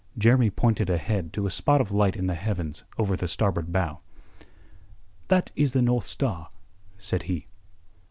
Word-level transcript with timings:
Jeremy 0.17 0.49
pointed 0.49 0.89
ahead 0.89 1.31
to 1.33 1.45
a 1.45 1.51
spot 1.51 1.79
of 1.79 1.91
light 1.91 2.15
in 2.15 2.25
the 2.25 2.33
heavens 2.33 2.83
over 2.97 3.15
the 3.15 3.27
starboard 3.27 3.71
bow. 3.71 3.99
"That 5.27 5.51
is 5.55 5.73
the 5.73 5.81
North 5.83 6.07
Star," 6.07 6.49
said 6.97 7.21
he. 7.29 7.45